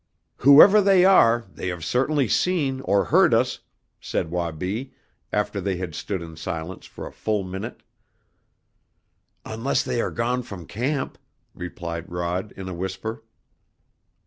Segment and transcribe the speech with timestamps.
[0.37, 3.59] "Whoever they are, they have certainly seen or heard us!"
[3.99, 4.95] said Wabi,
[5.31, 7.83] after they had stood in silence for a full minute.
[9.45, 11.19] "Unless they are gone from camp,"
[11.53, 13.21] replied Rod in a whisper.